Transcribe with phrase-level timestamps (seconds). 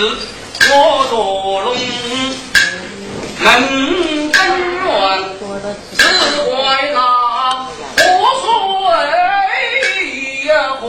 [0.00, 1.74] 我做龙
[3.40, 3.46] 门
[4.32, 4.38] 根
[4.84, 4.86] 软，
[5.96, 6.00] 只
[6.44, 6.52] 怪
[6.92, 6.96] 那
[7.96, 7.98] 河
[8.42, 8.46] 水
[10.46, 10.50] 呀
[10.80, 10.84] 红，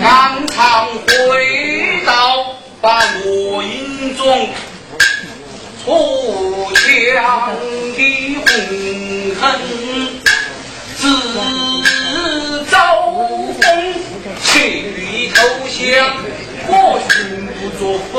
[0.00, 0.04] 满
[0.46, 1.10] 场回
[2.06, 2.10] 到
[2.80, 2.86] 把
[3.24, 3.26] 我
[3.64, 4.22] 阴中，
[5.84, 5.86] 出
[6.74, 6.78] 墙
[7.96, 7.98] 的
[8.46, 8.46] 红
[9.40, 9.42] 痕，
[10.96, 11.02] 只
[12.70, 12.72] 招
[13.60, 13.60] 风
[14.44, 14.50] 去
[15.34, 15.36] 投
[15.68, 15.82] 降。
[16.74, 17.80] 我寻不着
[18.10, 18.16] 风。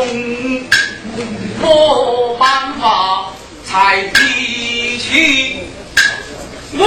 [1.62, 3.32] 没办法，
[3.66, 5.60] 才提起
[6.74, 6.82] 我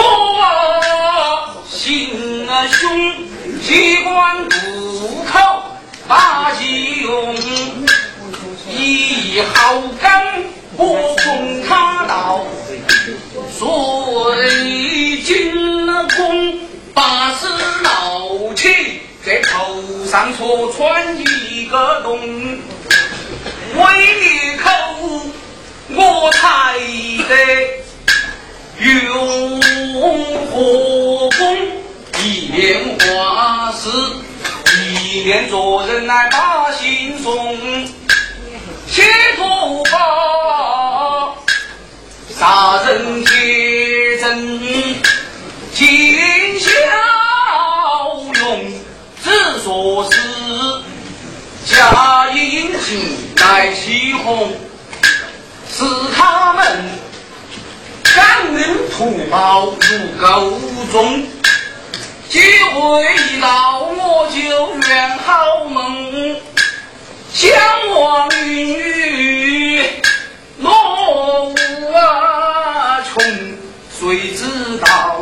[1.68, 3.14] 心胸，
[3.62, 5.62] 机关渡口
[6.06, 7.34] 把计用，
[8.70, 10.44] 以好感
[10.76, 12.44] 不封他道，
[13.50, 13.62] 随
[15.22, 15.52] 进
[16.16, 16.58] 宫
[16.92, 17.46] 把事
[17.82, 18.68] 闹起，
[19.24, 21.24] 在头上戳穿一
[21.68, 22.18] 个洞。
[23.74, 23.82] 为
[24.20, 24.70] 你口，
[25.94, 26.78] 我才
[27.28, 27.32] 得
[28.78, 29.60] 用
[30.50, 31.56] 火功，
[32.22, 33.88] 一面画事，
[34.76, 37.56] 一面做人来把心送，
[38.90, 39.02] 切
[39.36, 41.34] 头发
[42.38, 44.58] 杀人铁证，
[45.74, 46.70] 见笑
[48.32, 48.72] 容，
[49.22, 49.30] 只
[49.62, 50.08] 说
[51.76, 52.96] 是假英雄。
[53.36, 54.50] 来起哄，
[55.70, 55.84] 是
[56.16, 56.66] 他们
[58.14, 60.58] 感恩图报如够
[60.90, 61.22] 重，
[62.28, 66.36] 机会一到我就圆好梦，
[67.32, 67.52] 想
[67.94, 69.84] 望女
[70.58, 71.54] 落无
[71.94, 73.22] 啊穷，
[74.00, 75.20] 谁知道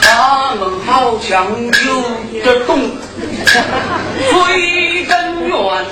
[0.00, 2.90] 他们好像有点懂，
[4.30, 5.86] 最根源。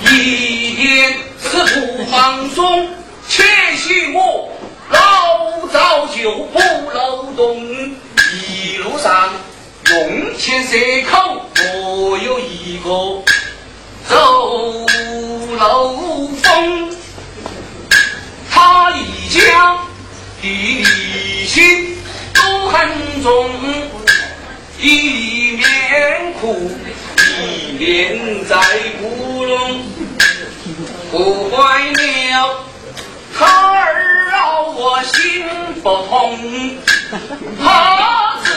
[0.00, 2.88] 一点是不放松，
[3.28, 3.42] 且
[3.76, 4.48] 许我
[4.90, 6.58] 老早就不
[6.94, 7.60] 漏洞。
[7.66, 9.30] 一路上
[9.90, 10.76] 用钱蛇
[11.10, 12.88] 口我有一个
[14.08, 14.86] 走
[15.58, 16.94] 漏风。
[18.50, 19.78] 他一家
[20.40, 21.98] 的利息
[22.34, 23.50] 都很重，
[24.80, 24.86] 一
[25.88, 26.70] 艰苦。
[27.40, 28.56] 一面在
[29.00, 29.80] 鼓弄，
[31.10, 31.56] 不坏
[31.92, 32.64] 了
[33.38, 34.36] 他儿啊，
[34.76, 35.46] 我心
[35.82, 36.38] 不痛。
[37.62, 38.48] 他是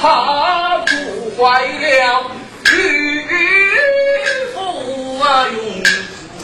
[0.00, 0.90] 他不
[1.36, 2.30] 坏了
[2.72, 2.74] 渔
[4.54, 5.56] 夫啊，用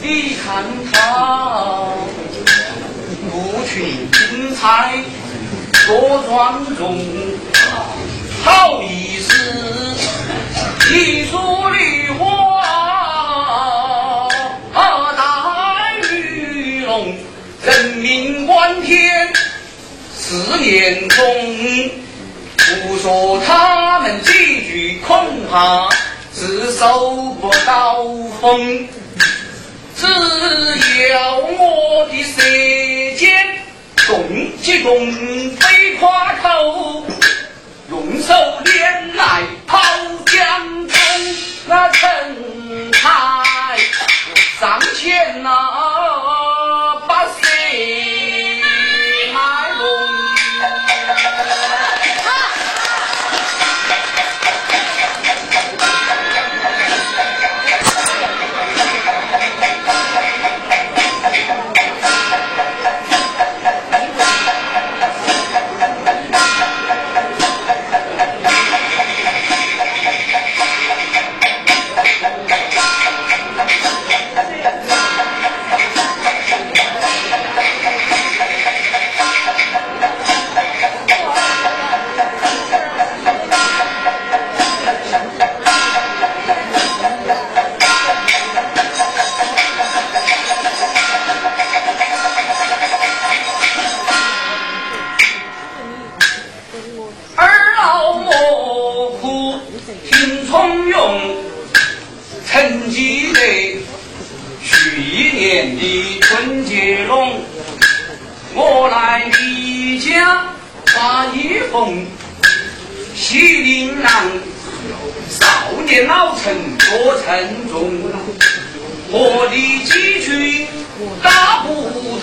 [0.01, 0.93] 你看他
[3.31, 3.31] 不
[3.65, 4.61] 群精彩
[5.87, 6.31] 多庄
[6.75, 6.81] 重，
[8.43, 9.31] 好意思。
[10.91, 11.37] 一树
[11.69, 12.61] 绿花
[15.15, 15.21] 带
[16.11, 17.15] 玉龙，
[17.63, 19.31] 人命关天。
[20.13, 21.25] 四年中，
[22.57, 24.31] 不说他们几
[24.67, 25.87] 句，恐怕
[26.35, 27.11] 是受
[27.41, 28.03] 不到
[28.41, 28.87] 风。
[29.95, 30.05] 只
[31.09, 32.41] 要我的舌
[33.17, 33.57] 尖
[34.05, 35.11] 动几动，
[35.53, 37.05] 飞夸口。
[37.93, 38.33] 用手
[38.65, 39.77] 拈来抛
[40.25, 40.97] 江中，
[41.67, 43.77] 那陈台
[44.59, 46.42] 上前呐。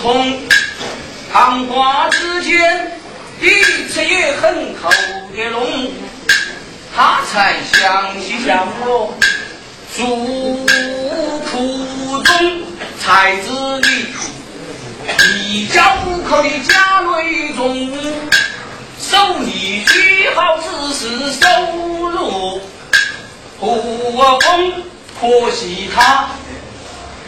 [0.01, 0.39] 从
[1.31, 2.91] 谈话之间，
[3.39, 5.91] 一切也很特的浓，
[6.95, 9.13] 他才想起向我
[9.93, 10.03] 诉
[11.51, 12.63] 苦中
[12.99, 13.49] 才知
[13.83, 17.91] 你一家五口的家里中，
[18.99, 20.65] 手艺虽好，只
[20.95, 21.45] 是收
[22.09, 22.59] 入，
[23.59, 23.65] 不
[24.13, 24.39] 过，
[25.21, 26.27] 可惜他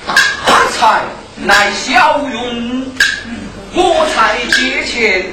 [0.07, 0.15] 大
[0.71, 1.03] 财。
[1.35, 2.85] 乃小用，
[3.73, 5.25] 我才借钱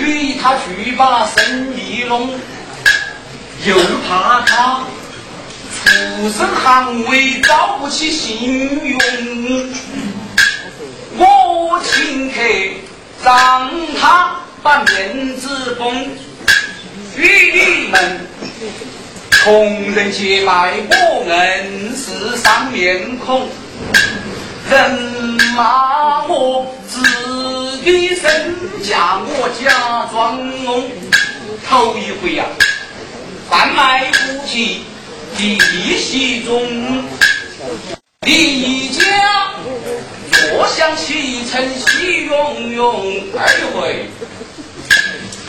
[0.00, 2.30] 与他去把生意弄，
[3.64, 3.76] 又
[4.08, 4.84] 怕他。
[5.84, 8.98] 出身行为招不起信用，
[11.16, 12.40] 我请客
[13.22, 13.70] 让
[14.00, 16.08] 他把面子绷，
[17.16, 18.20] 与你们
[19.42, 21.24] 同人结拜，我
[21.62, 23.48] 硬是伤面孔。
[24.70, 24.90] 人
[25.56, 27.00] 骂我自
[27.82, 30.90] 己身价，我假装弄。
[31.66, 32.44] 头一回呀，
[33.48, 34.84] 贩卖不起。
[35.36, 35.58] 弟
[35.98, 37.04] 媳中，
[38.22, 39.52] 李家
[40.32, 43.22] 坐享其成，喜融融。
[43.36, 44.06] 二回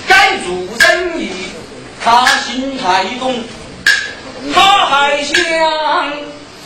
[0.07, 0.47] 该做
[0.79, 1.29] 生意，
[2.03, 3.43] 他心太重，
[4.53, 5.35] 他还想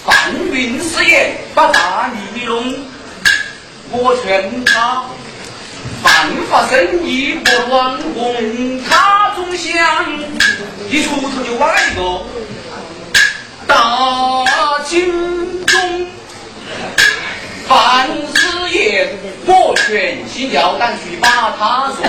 [0.06, 2.76] 贩运事业把大利弄。
[3.92, 5.04] 我劝他
[6.02, 9.74] 办法生意不乱工，他总想
[10.90, 12.22] 一出头就挖一个。
[13.68, 14.46] 大
[14.86, 16.08] 金钟，
[17.68, 19.08] 范师爷，
[19.46, 22.04] 我全心要胆去把他送。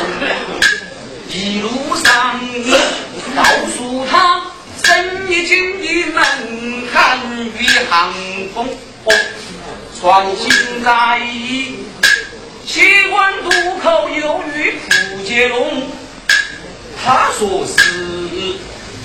[1.28, 1.68] 一路
[2.02, 2.40] 上
[3.36, 3.42] 告
[3.76, 4.40] 诉他，
[4.94, 6.22] 生意经营门
[6.92, 7.18] 槛
[7.58, 8.14] 与行
[8.54, 8.64] 风，
[10.00, 10.52] 传心
[10.84, 11.74] 在意。
[12.64, 13.50] 西关渡
[13.82, 15.82] 口有遇蒲杰龙，
[17.04, 18.54] 他说是。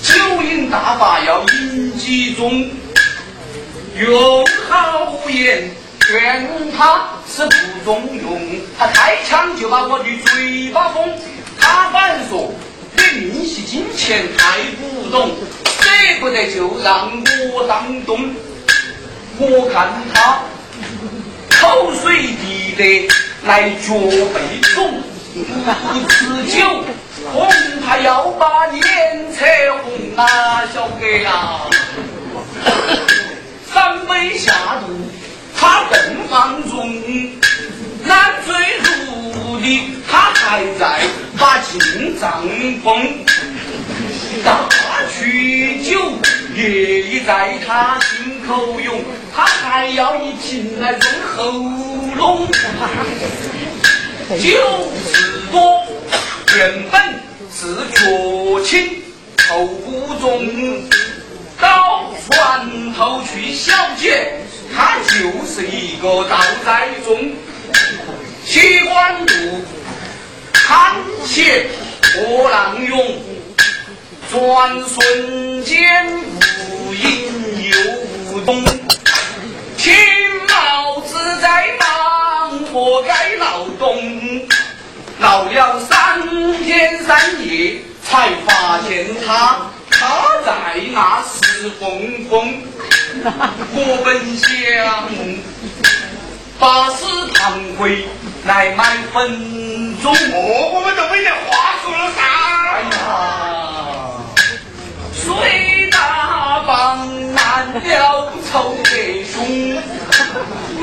[0.03, 2.69] 酒饮大发要饮几盅，
[3.97, 8.39] 用好言劝他是不中用，
[8.77, 11.11] 他开枪就把我的嘴巴封。
[11.59, 12.53] 他反说
[13.13, 15.31] 你命系金钱太不懂，
[15.81, 15.89] 舍
[16.19, 17.11] 不得就让
[17.53, 18.29] 我当东。
[19.37, 20.39] 我看他
[21.59, 23.09] 口水滴得
[23.45, 23.93] 来脚
[24.33, 25.01] 背肿，
[25.33, 26.83] 不吃酒。
[27.31, 27.47] 恐
[27.85, 28.83] 怕要把脸
[29.37, 29.45] 扯
[29.83, 31.59] 红啊，小哥呀！
[33.71, 34.87] 三杯下肚，
[35.55, 37.01] 他更放纵，
[38.05, 41.01] 难追如的他还在
[41.37, 42.43] 把进账
[42.83, 43.25] 封。
[44.43, 44.69] 大
[45.11, 45.99] 曲酒
[46.55, 49.01] 也在他心口涌，
[49.35, 51.01] 他还要一瓶来润
[51.35, 51.51] 喉
[52.15, 52.47] 咙。
[54.39, 55.83] 酒是多。
[56.57, 56.99] 原本
[57.53, 59.03] 是绝情，
[59.49, 60.81] 后不中，
[61.61, 64.33] 到船头去小姐，
[64.75, 65.11] 她就
[65.45, 67.31] 是一个倒栽种。
[68.45, 69.61] 西关路，
[70.53, 70.95] 看
[71.25, 71.67] 且
[72.13, 73.17] 波浪涌，
[74.31, 77.77] 转瞬间无影又
[78.31, 78.63] 无踪。
[79.77, 79.93] 青
[80.47, 84.47] 帽子在忙，活该劳动。
[85.19, 89.97] 劳了三天三夜，才发现他他
[90.45, 92.63] 在那石缝缝。
[93.73, 94.47] 我本想
[96.59, 98.05] 把石堂会
[98.45, 102.19] 来买粉中，我们都没得话说了噻。
[102.73, 102.99] 哎呀，
[105.13, 109.37] 水大棒难了愁得凶，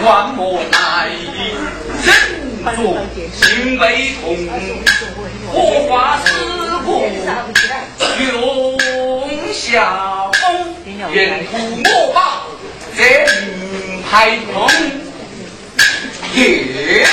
[0.03, 1.37] 万莫奈忍。
[3.33, 4.37] 心悲痛，
[5.53, 6.27] 火花四
[6.85, 7.07] 顾，
[8.33, 10.75] 用下风，
[11.13, 12.43] 沿途莫把
[12.97, 13.01] 这
[13.45, 14.96] 名牌碰。
[16.37, 17.07] 耶，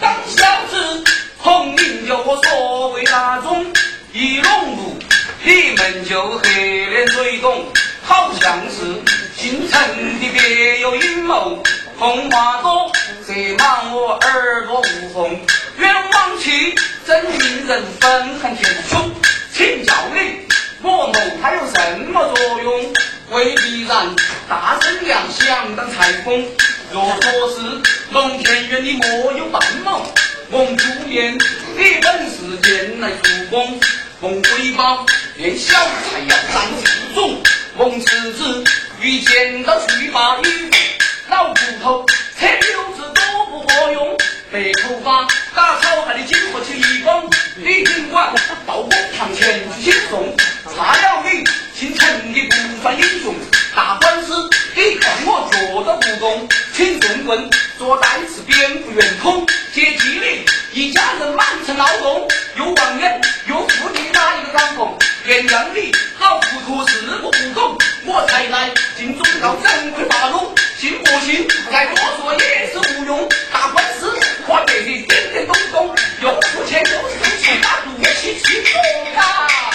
[0.00, 1.02] 当小子
[1.36, 3.66] 红名有所谓那种，
[4.12, 4.96] 一龙路
[5.42, 7.66] 你们就黑脸嘴动，
[8.04, 8.84] 好像是
[9.36, 11.60] 姓陈的别有阴谋。
[11.98, 12.92] 风话多，
[13.26, 15.40] 谁骂我耳朵无风？
[15.78, 16.72] 冤枉气，
[17.04, 19.10] 真令人愤恨天凶。
[19.52, 20.46] 请教你，
[20.82, 21.12] 我谋
[21.42, 22.92] 它有什么作用？
[23.30, 24.14] 未必然，
[24.48, 26.46] 大声亮响当裁缝。
[26.94, 27.82] 若说是
[28.12, 30.06] 龙天元，你莫有半毛。
[30.48, 31.34] 蒙主面，
[31.76, 33.80] 你本是前来助攻。
[34.20, 37.42] 蒙回报，连小菜要当自种。
[37.76, 38.64] 蒙辞职，
[39.00, 40.70] 遇见到去把雨。
[41.28, 42.06] 老骨头，
[42.38, 44.16] 扯柳子都不活用，
[44.52, 47.28] 白头发打草还得经不起一光。
[47.56, 48.32] 你尽管
[48.64, 50.32] 到我堂前去请送，
[50.76, 53.34] 差了你姓陈的不算英雄。
[53.74, 57.48] 打官司你看我做的不动，请神棍。
[57.78, 64.96] 做代次蝙蝠圆通，接机灵，一家人满城劳动，又望眼又富你哪一个敢逢？
[65.24, 78.82] 原谅你好糊涂，事不不懂，我才来进中道，赶快发怒，信不信再多说也是无用，打官司换来的点点东东，又出钱又收钱，那怒气气风
[79.16, 79.73] 啊！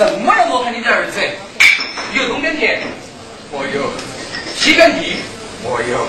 [0.00, 1.20] 什么要谋害你的儿子？
[2.14, 2.80] 有东边田，
[3.52, 3.82] 我有；
[4.56, 5.16] 西边地，
[5.62, 6.06] 我有。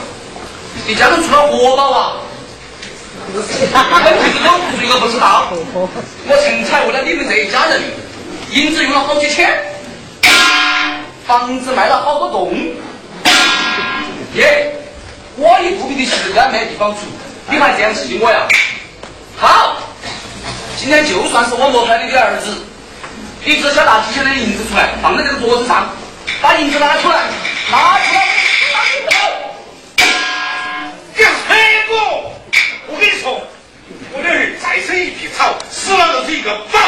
[0.88, 2.14] 你家都出了活宝啊？
[3.34, 5.52] 跟平时我谁都不知道。
[6.26, 7.82] 我陈才为了你们这一家人，
[8.52, 9.60] 银子用了好几千，
[11.28, 12.56] 房子卖了好多栋。
[14.36, 14.72] 耶，
[15.36, 17.00] 我一肚皮的时间没地方住，
[17.50, 18.48] 你还这样气我呀？
[19.36, 19.76] 好，
[20.80, 22.56] 今天就算是我谋害你的儿子，
[23.44, 25.90] 你只需要拿几千两银子出来，放在这个桌子上，
[26.42, 27.16] 把银子拿出来，
[27.72, 28.22] 拿出来，
[28.72, 29.16] 拿出来。
[31.16, 31.58] 你黑
[31.90, 32.34] 我！
[32.88, 33.42] 我跟你说，
[34.14, 36.80] 我的儿再生一匹草，死了就是一个宝。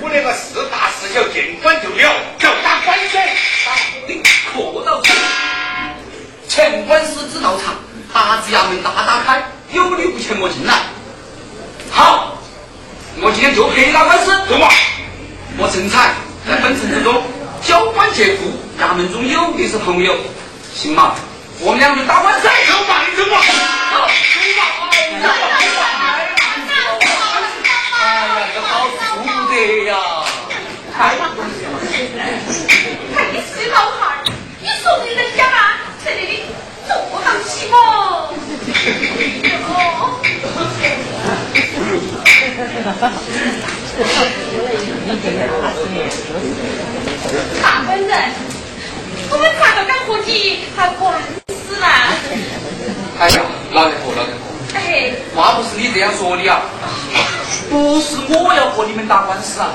[0.00, 3.18] 我连个事大事小见官就了，要打官司。
[4.08, 4.22] 你
[4.54, 5.12] 可到这，
[6.48, 7.74] 前官司只到场，
[8.10, 10.74] 大子衙门大打开，有理无钱莫进来。
[11.90, 12.38] 好，
[13.20, 14.70] 我今天就陪你打官司，走吧。
[15.62, 16.14] 我陈才
[16.48, 17.22] 在本城之中
[17.60, 20.16] 交官借库，衙门中有的是朋友，
[20.74, 21.14] 行吗？
[21.60, 22.48] 我们俩就打官司。
[22.48, 22.48] 走
[22.88, 23.36] 吧，走吧。
[23.92, 24.08] 走，
[25.20, 25.28] 走吧。
[28.00, 28.00] 哎
[28.40, 29.92] 呀，这好不得呀！
[30.96, 30.98] 哎，
[33.30, 34.24] 你是老汉儿，
[34.62, 36.48] 你说你人家嘛，在这里
[36.88, 37.76] 坐到起么？
[42.60, 42.66] 大
[47.86, 48.18] 官人，
[49.30, 51.18] 我们谈到干活计还官
[51.48, 51.86] 司呢。
[53.18, 53.40] 哎呀，
[53.72, 54.44] 老太婆，老太婆，
[54.74, 56.60] 哎，话不是你这样说的呀，
[57.70, 59.72] 不是我要和你们打官司啊，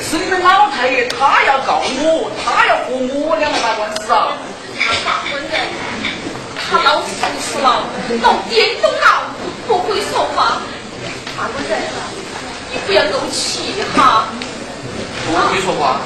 [0.00, 4.38] 是你们老太爷他要告我，他要和我两个打官司啊。
[5.04, 5.50] 大官人，
[6.70, 7.82] 他老糊涂了，
[8.22, 9.34] 老颠倒了，
[9.66, 10.62] 不会说话。
[11.36, 11.80] 大官人，
[12.72, 14.28] 你不要怄气哈。
[15.26, 16.00] 不会说话，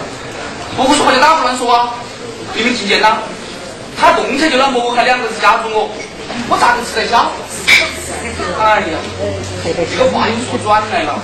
[0.77, 1.95] 不会说话就打胡乱说啊！
[2.55, 3.23] 你们听见了？
[3.99, 5.89] 他动车就要谋害两个人家住我，
[6.49, 7.31] 我咋个吃得消？
[8.61, 8.99] 哎呀，
[9.65, 11.19] 这个话又说转来了。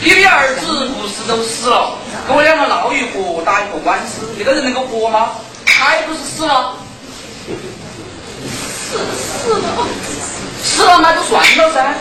[0.00, 1.96] 你的儿子不是都死了，
[2.28, 5.30] 跟我两个闹一伙，打一个官司，那个人能够活吗？
[5.66, 6.76] 还不是死了？
[8.86, 9.60] 死死了，
[10.62, 11.94] 死了那就算了噻。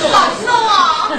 [0.00, 1.10] 算了啊！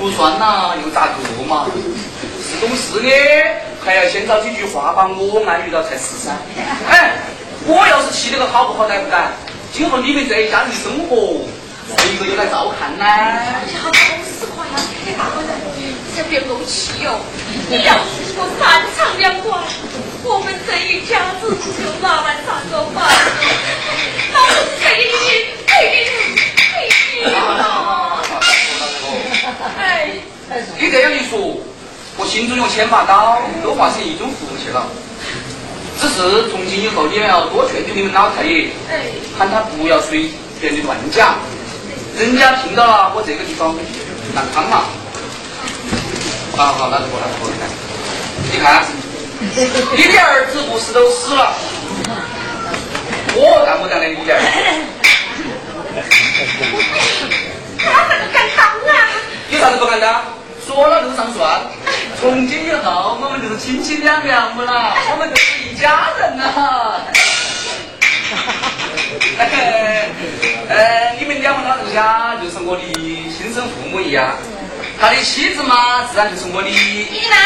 [0.00, 1.64] 呃，不算了，又咋个嘛？
[2.44, 3.08] 是懂事的，
[3.82, 6.36] 还要先找几句话把我安于到才是噻。
[6.90, 7.16] 哎，
[7.64, 9.22] 我要是气得个好不好歹不歹，
[9.72, 11.40] 今后你们这一家人的生活，
[11.96, 13.02] 谁个又来照看呢？
[13.02, 14.76] 哎呀，好实话呀！
[15.08, 15.56] 哎，大官人，
[16.14, 17.18] 先别怄气哟。
[17.70, 19.64] 你要是说三长两短，
[20.22, 23.08] 我们这一家子就拿来咋个办？
[24.34, 25.16] 老子给你
[25.64, 25.72] 给
[26.04, 26.60] 你给
[27.16, 28.20] 你了。
[29.78, 30.10] 哎，
[30.78, 31.38] 你这样一说，
[32.16, 34.86] 我心中有千把刀，都化成一种福气了。
[36.00, 41.36] 只是从今以后，你们要多劝劝你们老太爷，哎，喊他不要随便的乱讲，
[42.16, 43.76] 人家听到了我这个地方
[44.34, 44.84] 难堪嘛。
[46.56, 47.54] 好好，那就过来，过来。
[48.52, 48.84] 你看，
[49.40, 51.52] 你的儿子不是都死了，
[53.34, 54.40] 我干不干的你的儿
[57.82, 58.96] 他怎么敢当啊？
[59.50, 60.06] 有啥子不敢的？
[60.66, 61.60] 说了就上算。
[62.20, 64.94] 从今以后，我们就是亲亲两娘母了？
[65.10, 67.02] 我们就是一家人了！
[70.68, 72.82] 呃， 你们两位老人家就是我的
[73.36, 74.36] 亲生父母一样，
[75.00, 76.68] 他的妻子嘛，自然就是我的。
[76.68, 77.36] 你呢？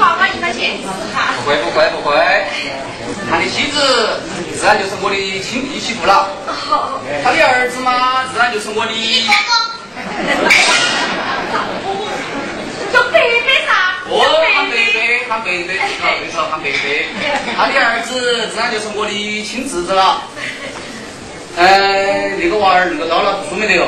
[0.00, 0.78] 别给妈妈一块钱。
[0.80, 2.16] 不会不会不会，
[3.30, 3.76] 他的妻子
[4.58, 6.28] 自然就是我的亲弟媳妇了。
[6.46, 7.00] 好。
[7.22, 8.92] 他的儿子嘛，自然就是我的。
[12.92, 13.94] 叫贝贝啥？
[14.08, 17.06] 哦，喊贝贝，喊贝贝，好，没错，喊贝贝。
[17.56, 20.22] 他的儿子自然就是我的亲侄子了。
[21.56, 23.86] 呃，那个娃儿那个到了读书没得哟？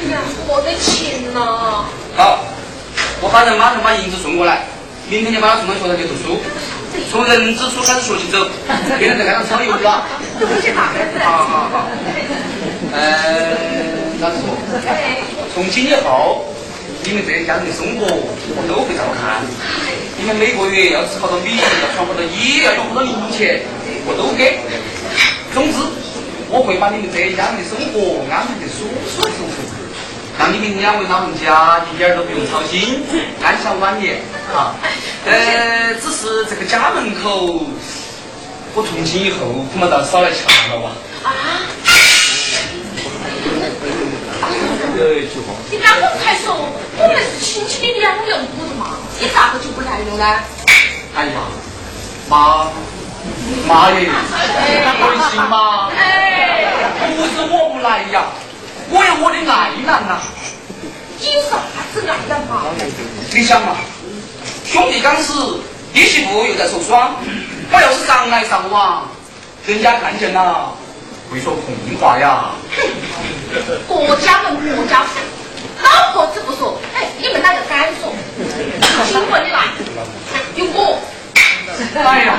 [0.00, 0.18] 哎呀，
[0.48, 1.84] 我的钱呐！
[2.16, 2.44] 好，
[3.20, 4.64] 我喊人马上把银子送过来，
[5.10, 6.38] 明天就把他送到学校去读书。
[7.10, 8.46] 从人之初开始学起走，
[8.96, 9.78] 别人在街上超油不
[10.62, 10.86] 起，大
[11.26, 11.88] 好好好。
[12.94, 13.58] 呃，
[14.20, 14.54] 老师说，
[15.52, 16.46] 从今以后，
[17.02, 19.42] 你们这一家人的生活我都会照看。
[20.16, 23.62] 你们每个月要吃好多米，要穿好多衣，要用好多零钱，
[24.06, 24.62] 我都给。
[25.52, 25.78] 总之，
[26.48, 29.89] 我会把你们这一家人的生活安排的舒舒服服，让
[30.52, 33.02] 你们两位老人家一点都不用操心，
[33.42, 34.20] 安享晚年
[34.54, 34.74] 啊。
[35.26, 37.66] 呃，只是这个家门口，
[38.74, 40.90] 我从今以后恐怕倒少来瞧了吧。
[41.22, 41.30] 啊！
[45.70, 46.54] 你刚刚才说
[46.98, 48.96] 我们是亲戚的两人不是嘛？
[49.18, 50.24] 你咋个就不来了呢？
[51.14, 51.40] 哎呀，
[52.28, 52.68] 妈，
[53.66, 56.72] 妈耶，微信妈，哎，
[57.16, 58.24] 不是我不来呀，
[58.90, 60.20] 我有我的爱难呐。
[61.18, 61.58] 你啥
[61.92, 62.62] 子爱难嘛？
[63.32, 63.76] 你想嘛，
[64.64, 65.60] 兄弟刚死，
[65.92, 67.14] 弟媳妇又在受伤，
[67.70, 69.06] 我要是上来上网，
[69.66, 70.72] 人家看见了
[71.30, 72.52] 会说空话呀。
[73.86, 75.20] 国家人国家事，
[75.82, 78.12] 老婆子不说，哎，你们哪个敢说？
[79.06, 79.64] 新闻的来，
[80.56, 80.98] 有我。
[82.02, 82.38] 哎呀，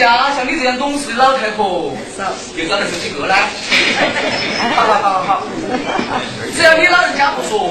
[0.00, 1.92] 像你这样懂事的老太婆，
[2.56, 3.34] 又找得出几个呢？
[4.76, 5.42] 好好好好，
[6.56, 7.70] 只要你老人家不说，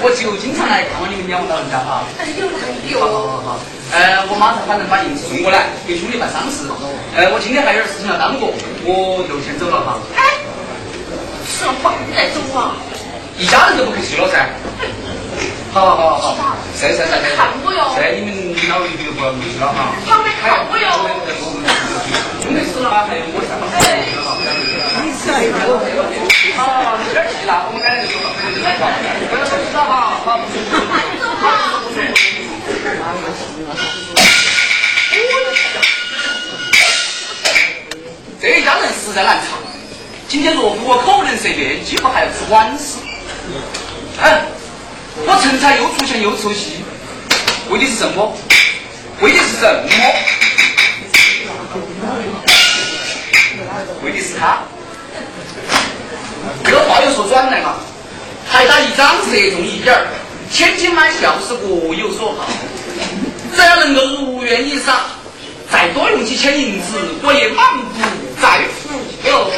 [0.00, 2.04] 我就经常来看望你们两位老人家哈。
[2.18, 2.24] 哎
[2.90, 3.60] 呦，来好好好好，
[3.92, 6.64] 呃，我马上反正把银子送过来，给兄弟办丧事。
[7.16, 8.48] 呃，我今天还有点事情要耽搁，
[8.84, 9.98] 我就先走了哈。
[10.16, 10.40] 哎，
[11.44, 12.76] 吃了饭再走啊。
[13.36, 14.48] 一家人都不客气了噻。
[15.72, 17.94] 好好好好好，是是是是，看我哟。
[17.94, 19.94] 是你们老一辈不要客气了哈。
[20.04, 20.90] 旁边看我哟。
[22.42, 23.70] 兄弟死了还有我在嘛？
[25.06, 25.54] 你吃了一个。
[26.58, 28.26] 好，没点气了，我们赶紧就走。
[29.30, 30.42] 不要生气了哈，好。
[38.40, 39.54] 这一家人实在难缠。
[40.26, 42.98] 今天若不我口人舌辩，几乎还要吃晚食。
[44.20, 44.42] 哎。
[45.26, 46.82] 我陈才又出现又出戏，
[47.70, 48.36] 为的是什么？
[49.20, 49.90] 为的是什么？
[54.02, 54.62] 为的是他。
[56.64, 57.78] 这个话又说转来了，
[58.48, 60.06] 还打一张折中一点儿，
[60.50, 62.48] 千金买笑是各有所好。
[63.54, 65.00] 只要能够如愿以偿，
[65.70, 66.86] 再多用几千银子，
[67.22, 67.84] 我也满不
[68.40, 69.50] 在乎哟。